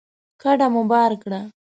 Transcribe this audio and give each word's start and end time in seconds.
کډه 0.41 0.67
مو 0.73 0.81
بار 0.91 1.11
کړه 1.23 1.41